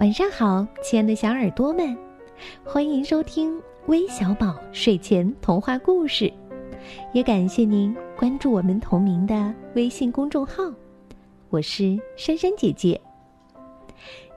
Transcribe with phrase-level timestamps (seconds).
[0.00, 1.98] 晚上好，亲爱的小耳朵们，
[2.64, 6.32] 欢迎收听微小宝睡前童话故事，
[7.12, 10.62] 也感谢您关注我们同名的微信公众号。
[11.50, 13.00] 我是珊珊姐姐。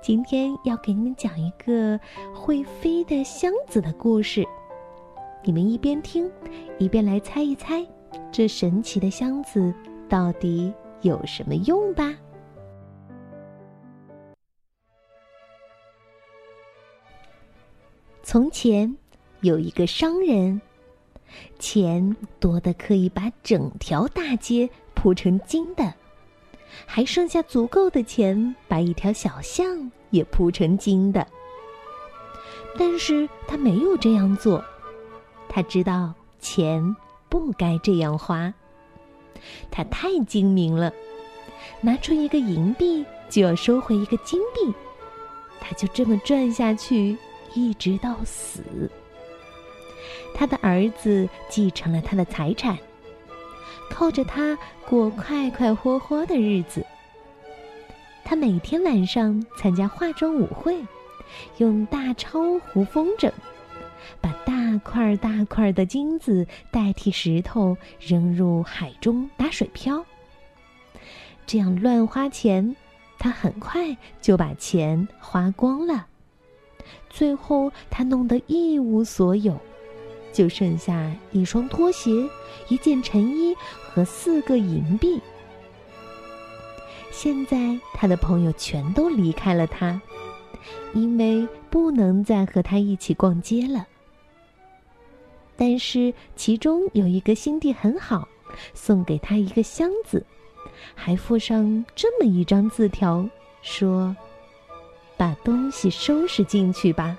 [0.02, 2.00] 今天要给你们讲一个
[2.34, 4.44] 会飞的箱子的故事，
[5.44, 6.28] 你们一边听，
[6.80, 7.86] 一边来猜一猜，
[8.32, 9.72] 这神奇的箱子
[10.10, 12.16] 到底有什么用吧。
[18.32, 18.96] 从前
[19.42, 20.62] 有一个商人，
[21.60, 25.94] 钱多的可以把整条大街铺成金的，
[26.86, 31.28] 还剩下足够的钱把一条小巷也铺成金的。
[32.80, 34.64] 但是他没有这样做，
[35.50, 36.96] 他知道钱
[37.28, 38.54] 不该这样花。
[39.70, 40.90] 他太精明了，
[41.82, 44.74] 拿出一个银币就要收回一个金币，
[45.60, 47.18] 他就这么赚下去。
[47.54, 48.90] 一直到死，
[50.34, 52.78] 他的儿子继承了他的财产，
[53.90, 54.58] 靠着他
[54.88, 56.86] 过快快活活的日子。
[58.24, 60.78] 他每天晚上参加化妆舞会，
[61.58, 63.30] 用大钞糊风筝，
[64.22, 70.06] 把大块大块的金子代替石头扔入海中打水漂。
[71.46, 72.74] 这样乱花钱，
[73.20, 76.08] 他很快就把钱花光了。
[77.10, 79.60] 最后，他弄得一无所有，
[80.32, 82.12] 就剩下一双拖鞋、
[82.68, 85.22] 一件衬衣和四个银币。
[87.12, 90.02] 现在，他的朋友全都离开了他，
[90.94, 93.86] 因为不能再和他一起逛街了。
[95.58, 98.28] 但是，其中有一个心地很好，
[98.74, 100.26] 送给他一个箱子，
[100.96, 103.28] 还附上这么一张字条，
[103.62, 104.16] 说。
[105.22, 107.16] 把东西收拾进去吧。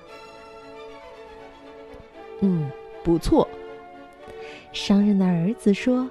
[2.40, 2.68] 嗯，
[3.04, 3.48] 不错。
[4.72, 6.10] 商人的儿子说：“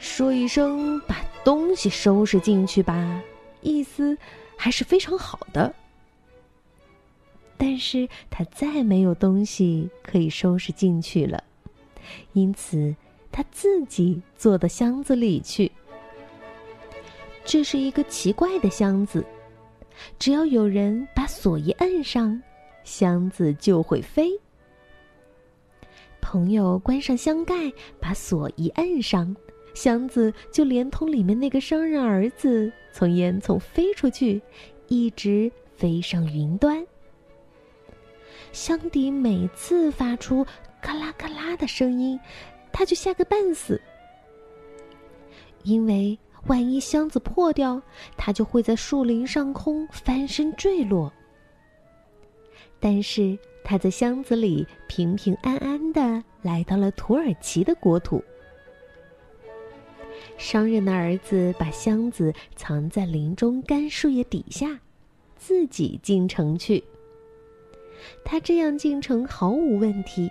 [0.00, 3.20] 说一声把东西收拾进去吧，
[3.60, 4.16] 意思
[4.56, 5.74] 还是非常好的。”
[7.58, 11.44] 但是他再没有东西可以收拾进去了，
[12.32, 12.96] 因此
[13.30, 15.70] 他自己坐到箱子里去。
[17.44, 19.22] 这是一个奇怪的箱子。
[20.18, 22.40] 只要有人把锁一摁上，
[22.84, 24.30] 箱子就会飞。
[26.20, 27.54] 朋友关上箱盖，
[28.00, 29.34] 把锁一摁上，
[29.74, 34.40] 箱子就连同里面那个商人儿子从烟囱飞出去，
[34.88, 36.86] 一直飞上云端。
[38.52, 40.46] 箱底每次发出
[40.80, 42.18] 咔啦咔啦的声音，
[42.72, 43.80] 他就吓个半死，
[45.64, 46.18] 因为。
[46.48, 47.80] 万一箱子破掉，
[48.16, 51.12] 他就会在树林上空翻身坠落。
[52.80, 58.22] 但是他在箱子里平平安安的来到了土耳其的国土。
[60.36, 64.78] 商人的儿子把箱子藏在林中干树叶底下，
[65.36, 66.82] 自己进城去。
[68.24, 70.30] 他这样进城毫无问题，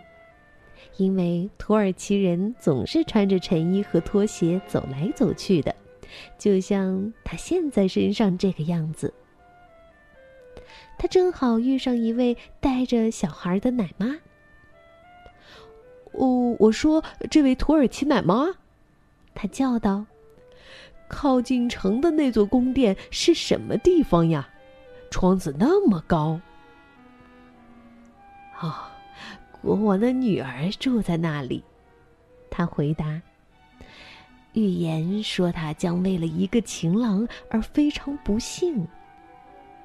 [0.96, 5.76] 因为土耳其人总是穿着衬衣和拖鞋走来走去的。
[6.38, 9.14] 就像他现在身上这个样子，
[10.98, 14.18] 他正好遇上一位带着小孩的奶妈。
[16.14, 18.56] 哦，我说，这位土耳其奶妈，
[19.36, 20.06] 他叫道
[21.08, 24.50] ：“靠近城的那座宫殿是什么地方呀？
[25.12, 26.42] 窗子那么高。”
[28.60, 28.74] 哦，
[29.62, 31.64] 国王的女儿住在那里，
[32.50, 33.22] 他回答。
[34.58, 38.88] 预言说，他将为了一个情郎而非常不幸，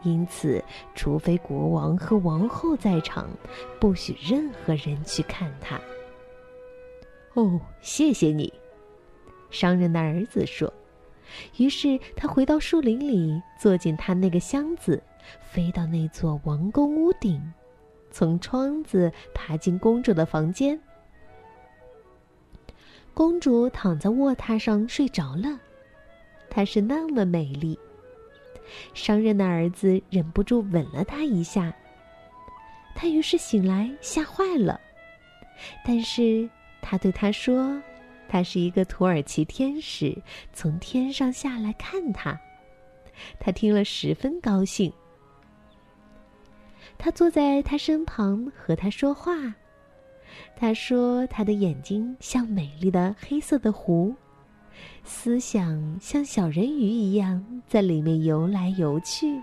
[0.03, 3.29] 因此，除非国王和王后在场，
[3.79, 5.79] 不许任何人去看他。
[7.35, 8.51] 哦，谢谢你，
[9.51, 10.73] 商人的儿子说。
[11.59, 15.03] 于是他回到树林里，坐进他那个箱子，
[15.43, 17.39] 飞到那座王宫屋顶，
[18.11, 20.81] 从窗子爬进公主的房间。
[23.15, 25.59] 公主躺在卧榻上睡着了，
[26.49, 27.79] 她是那么美丽。
[28.95, 31.73] 商人的儿子忍不住吻了她一下，
[32.95, 34.81] 她于是醒来，吓坏了。
[35.85, 36.49] 但是
[36.81, 37.81] 他对她说
[38.29, 40.17] ：“他是一个土耳其天使，
[40.53, 42.39] 从天上下来看他。”
[43.39, 44.91] 他听了十分高兴。
[46.99, 49.55] 他坐在他身旁和他说话。
[50.57, 54.15] 他说：“他的眼睛像美丽的黑色的湖，
[55.05, 59.41] 思想像小人鱼一样在里面游来游去。”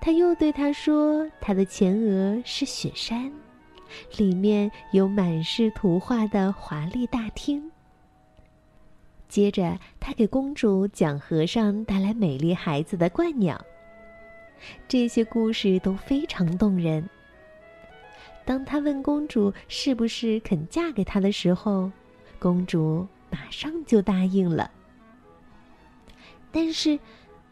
[0.00, 3.32] 他又对他说：“他的前额是雪山，
[4.16, 7.70] 里面有满是图画的华丽大厅。”
[9.28, 13.62] 接着，他给公主讲和尚带来美丽孩子的鹳鸟。
[14.86, 17.08] 这些故事都非常动人。
[18.48, 21.92] 当他问公主是不是肯嫁给他的时候，
[22.38, 24.70] 公主马上就答应了。
[26.50, 26.98] 但是，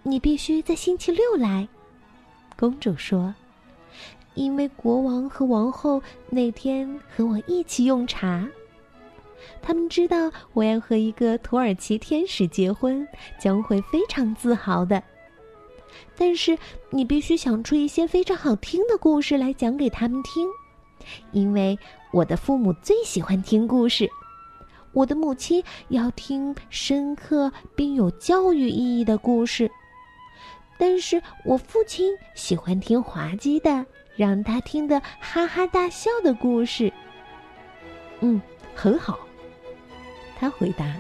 [0.03, 1.69] 你必须在星期六来，
[2.57, 3.35] 公主说，
[4.33, 8.49] 因为国王和王后那天和我一起用茶。
[9.61, 13.07] 他们知道我要和一个土耳其天使结婚，
[13.39, 15.03] 将会非常自豪的。
[16.17, 16.57] 但是
[16.89, 20.49] 你必须想出一些非常好听的故事来讲给他们听，
[21.33, 21.79] 因为
[22.13, 24.09] 我的父母最喜欢听故事。
[24.93, 29.71] 我的母亲要听深刻并有教育意义的故事，
[30.79, 33.85] 但是我父亲喜欢听滑稽的，
[34.17, 36.91] 让他听得哈哈大笑的故事。
[38.21, 38.41] 嗯，
[38.75, 39.19] 很好。
[40.39, 40.95] 他回答：“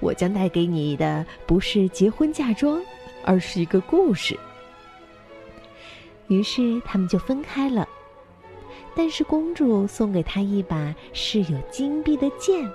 [0.00, 2.82] 我将带给你的不是结婚嫁妆，
[3.22, 4.38] 而是一个故事。”
[6.28, 7.86] 于是他们就分开了。
[8.96, 12.70] 但是公主送给他一把饰有金币的剑，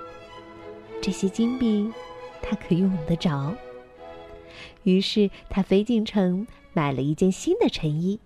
[1.00, 1.90] 这些金币
[2.42, 3.54] 他可用得着。
[4.82, 8.18] 于是他飞进城买了一件新的衬衣，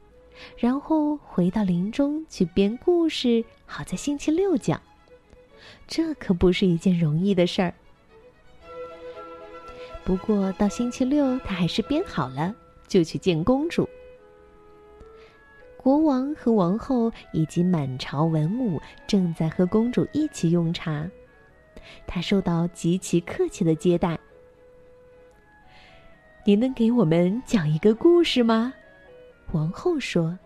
[0.56, 4.80] 然后回到林中去编故事，好在星期六讲。
[5.86, 7.74] 这可不是一件容易的事儿。
[10.04, 12.54] 不过到星期六，他还是编好了，
[12.86, 13.88] 就去见公主。
[15.84, 21.06] 国王和王后以及满朝文武正在和公主一起用茶，
[22.06, 24.18] 她受到极其客气的接待。
[26.42, 28.72] 您能给我们讲一个故事吗？
[29.52, 30.38] 王后说：“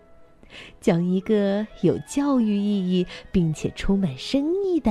[0.83, 4.91] 讲一个有教育意义并且充满深意的。”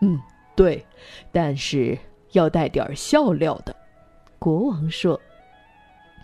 [0.00, 0.18] 嗯，
[0.56, 0.82] 对，
[1.30, 1.98] 但是
[2.32, 3.76] 要带点笑料的。
[4.38, 5.20] 国王说：“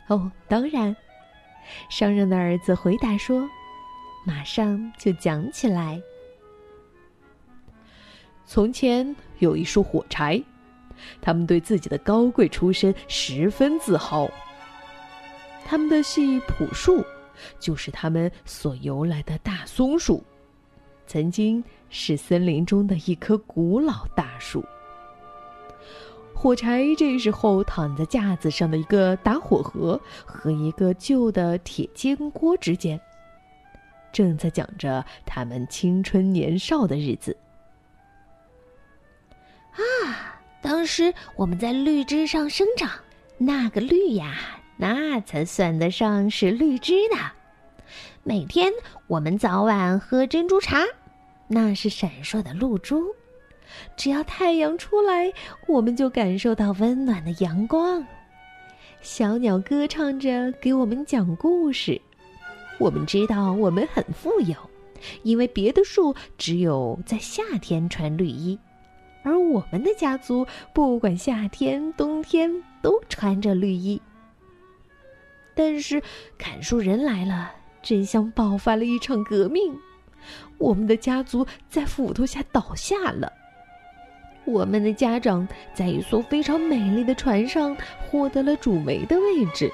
[0.08, 0.96] 哦，当然。”
[1.88, 3.48] 商人的儿子回答说
[4.26, 6.00] ：“马上就讲起来。
[8.46, 10.42] 从前有一束火柴，
[11.20, 14.28] 他们对自己的高贵出身十分自豪。
[15.64, 17.04] 他们的系朴树，
[17.58, 20.24] 就是他们所由来的大松树，
[21.06, 21.62] 曾经。”
[21.92, 24.64] 是森林中的一棵古老大树。
[26.42, 32.98] 火柴这时候躺在架子上的一个打火盒和一个旧的铁煎锅之间，
[34.10, 37.36] 正在讲着他们青春年少的日子。
[39.72, 42.90] 啊，当时我们在绿枝上生长，
[43.36, 44.34] 那个绿呀，
[44.78, 47.16] 那才算得上是绿枝的。
[48.22, 48.72] 每天
[49.08, 50.86] 我们早晚喝珍珠茶。
[51.48, 53.14] 那是闪烁的露珠，
[53.96, 55.32] 只要太阳出来，
[55.66, 58.04] 我们就感受到温暖的阳光。
[59.00, 62.00] 小鸟歌唱着给我们讲故事。
[62.78, 64.54] 我们知道我们很富有，
[65.22, 68.58] 因为别的树只有在夏天穿绿衣，
[69.22, 72.50] 而我们的家族不管夏天冬天
[72.82, 74.00] 都穿着绿衣。
[75.54, 76.02] 但是
[76.38, 77.52] 砍树人来了，
[77.82, 79.74] 真像爆发了一场革命。
[80.58, 83.30] 我们的家族在斧头下倒下了。
[84.44, 87.76] 我们的家长在一艘非常美丽的船上
[88.08, 89.70] 获得了主媒的位置。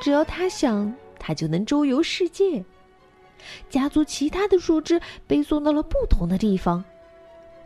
[0.00, 2.64] 只要他想，他就能周游世界。
[3.68, 6.84] 家族其他的树枝被送到了不同的地方，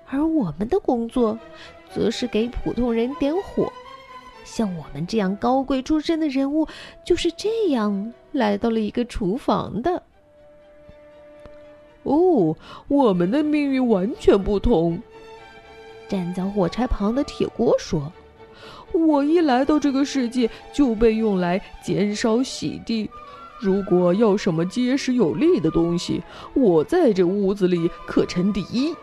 [0.07, 1.39] 而我们的工作，
[1.93, 3.73] 则是给普通人点火。
[4.45, 6.67] 像我们这样高贵出身的人物，
[7.05, 10.03] 就是这样来到了一个厨房的。
[12.05, 12.57] 哦，
[12.89, 15.01] 我们的命运完全不同。
[16.09, 18.13] 站在火柴旁的铁锅说
[18.93, 23.09] ：“我一来到这个世界就被用来煎烧洗地。
[23.61, 26.23] 如果要什么结实有力的东西，
[26.55, 28.95] 我在这屋子里可称第一。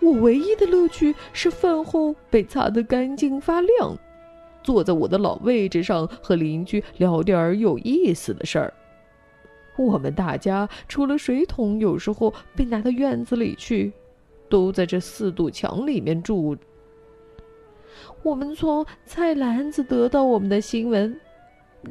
[0.00, 3.96] 我唯一的乐趣是饭后被擦得干净发亮，
[4.62, 8.72] 坐在我的老位置上和邻居聊点儿有意思的事儿。”
[9.76, 13.92] 我们大家除了水桶有时候被拿到院子里去，
[14.48, 16.56] 都在这四堵墙里面住。
[18.22, 21.18] 我们从菜篮子得到我们的新闻，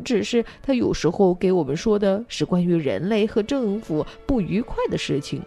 [0.04, 5.42] 只是他有时候给我们说的是关于人类和政府不愉快的事情。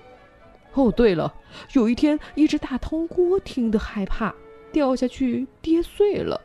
[0.75, 1.35] 哦，对了，
[1.73, 4.35] 有一天一只大汤锅听得害怕，
[4.71, 6.41] 掉下去跌碎了。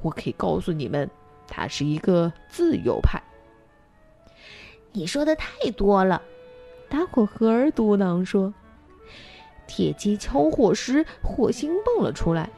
[0.00, 1.08] 我可以告诉你们，
[1.46, 3.22] 他是一个自由派。
[4.92, 6.22] 你说的太多了。
[6.88, 8.52] 大伙合而嘟囔说
[9.66, 12.48] ：“铁鸡敲火时，火星蹦了出来。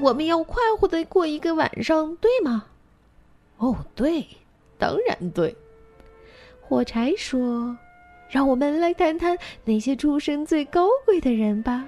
[0.00, 2.66] 我们要快活的过一个晚上，对吗
[3.58, 4.26] ？”“哦，对，
[4.78, 5.54] 当然对。”
[6.60, 7.76] 火柴说
[8.28, 11.86] ：“让我们来谈谈那些出身最高贵的人吧。”“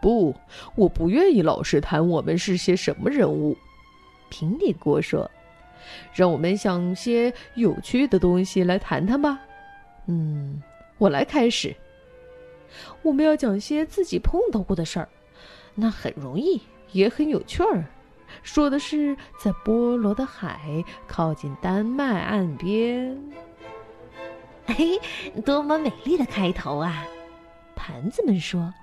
[0.00, 0.34] 不，
[0.74, 3.56] 我不愿意老是谈我们是些什么人物。”
[4.30, 5.30] 平底锅说
[6.14, 9.40] ：“让我们想些有趣的东西来谈谈吧。”
[10.06, 10.62] 嗯，
[10.98, 11.74] 我来开始。
[13.02, 15.08] 我们要讲些自己碰到过的事儿，
[15.74, 16.60] 那很容易，
[16.92, 17.84] 也很有趣儿。
[18.42, 23.18] 说的是在波罗的海靠近丹麦岸边。
[24.66, 25.00] 嘿，
[25.46, 27.06] 多么美丽的开头啊！
[27.74, 28.74] 盘子们说：“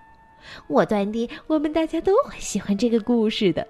[0.68, 3.68] 我断定我们大家都会喜欢这个故事的。”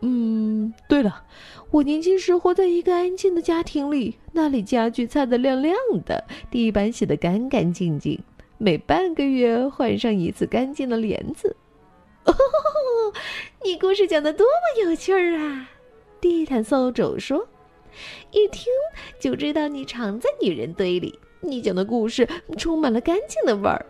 [0.00, 1.24] 嗯，对了，
[1.70, 8.18] 我年轻时活在一个安静的家庭里，那里家具擦得亮亮的，地板洗得干干净净，
[8.56, 11.54] 每半个月换上一次干净的帘子。
[12.24, 12.32] 哦，
[13.62, 15.68] 你故事讲的多么有趣儿啊！
[16.20, 17.46] 地毯扫帚说
[18.32, 18.64] ：“一听
[19.20, 23.84] 就知道你藏在女人堆里，你讲的故事充满了干净的味儿。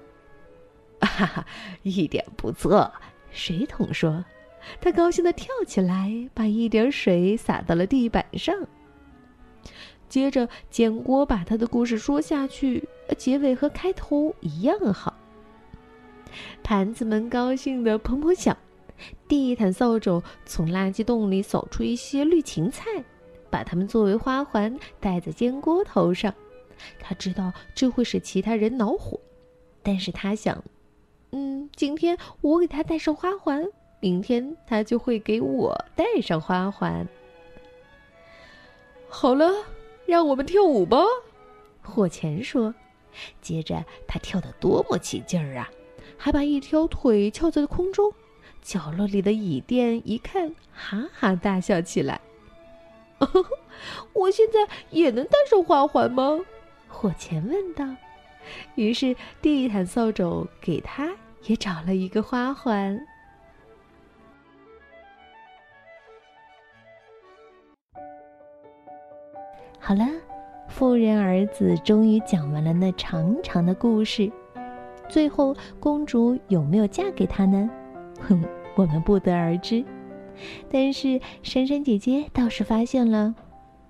[1.01, 1.47] ”哈哈，
[1.85, 2.93] 一点不错。
[3.31, 4.25] 水桶说。
[4.81, 8.55] 他高兴地跳起来，把一点水洒到了地板上。
[10.09, 15.15] 接着，煎锅把他的故事说下去，结尾和开头一样好。
[16.63, 18.57] 盘子们高兴地砰砰响，
[19.27, 22.85] 地毯扫帚从垃圾洞里扫出一些绿芹菜，
[23.51, 26.33] 把它们作为花环戴在煎锅头上。
[27.01, 29.19] 他知道这会使其他人恼火，
[29.83, 30.63] 但是他想，
[31.33, 33.67] 嗯，今天我给他戴上花环。
[34.01, 37.07] 明天他就会给我戴上花环。
[39.09, 39.51] 好了，
[40.07, 40.99] 让我们跳舞吧，
[41.83, 42.75] 火钳说。
[43.41, 45.69] 接着他跳得多么起劲儿啊，
[46.17, 48.13] 还把一条腿翘在了空中。
[48.63, 52.21] 角落里的椅垫一看，哈哈大笑起来。
[54.13, 56.39] 我现在也能戴上花环吗？
[56.87, 57.85] 火钳问道。
[58.77, 63.05] 于是地毯扫帚给他也找了一个花环。
[69.89, 70.05] 好了，
[70.69, 74.31] 富人儿子终于讲完了那长长的故事。
[75.09, 77.71] 最后，公主有没有嫁给他呢？
[78.21, 78.45] 哼，
[78.77, 79.83] 我们不得而知。
[80.71, 83.35] 但是珊珊姐姐倒是发现了，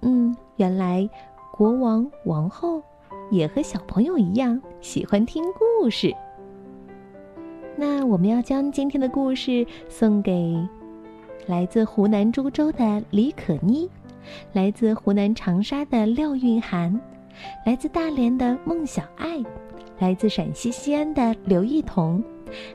[0.02, 1.11] 嗯，原来
[1.52, 2.81] 国王、王后
[3.33, 5.43] 也和小朋友一样喜欢听
[5.81, 6.14] 故事。
[7.75, 10.57] 那我们要将今天的故事送给
[11.49, 13.90] 来自湖南株洲的李可妮。
[14.52, 16.98] 来自湖南长沙的廖韵涵，
[17.64, 19.42] 来自大连的孟小爱，
[19.98, 22.22] 来自陕西西安的刘艺彤，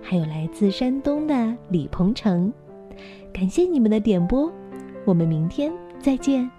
[0.02, 2.52] 还有来自山东的李鹏程，
[3.34, 4.52] 感谢你们的点播，
[5.06, 6.50] 我们明天再见，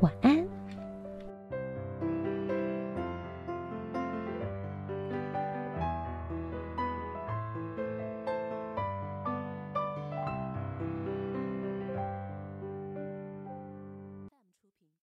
[0.00, 0.53] 晚安。